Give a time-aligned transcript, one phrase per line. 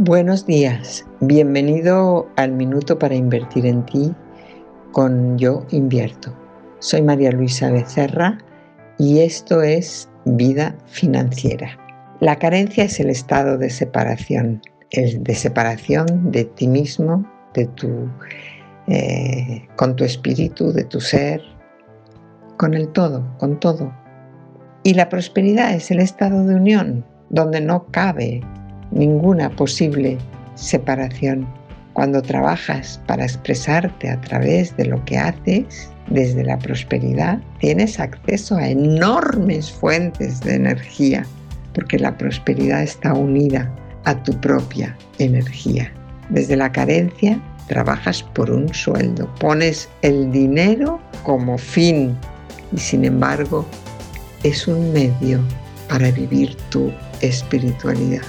[0.00, 4.14] Buenos días, bienvenido al Minuto para Invertir en Ti
[4.92, 6.32] con Yo Invierto.
[6.78, 8.38] Soy María Luisa Becerra
[8.96, 11.76] y esto es Vida Financiera.
[12.20, 18.08] La carencia es el estado de separación, el de separación de ti mismo, de tu,
[18.86, 21.42] eh, con tu espíritu, de tu ser,
[22.56, 23.92] con el todo, con todo.
[24.84, 28.44] Y la prosperidad es el estado de unión, donde no cabe
[28.90, 30.18] ninguna posible
[30.54, 31.46] separación.
[31.92, 38.56] Cuando trabajas para expresarte a través de lo que haces, desde la prosperidad, tienes acceso
[38.56, 41.26] a enormes fuentes de energía,
[41.74, 43.70] porque la prosperidad está unida
[44.04, 45.92] a tu propia energía.
[46.30, 52.16] Desde la carencia, trabajas por un sueldo, pones el dinero como fin
[52.72, 53.66] y sin embargo
[54.42, 55.40] es un medio
[55.88, 58.22] para vivir tu espiritualidad.